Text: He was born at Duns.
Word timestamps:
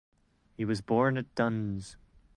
He 0.57 0.65
was 0.65 0.81
born 0.81 1.15
at 1.15 1.35
Duns. 1.35 1.95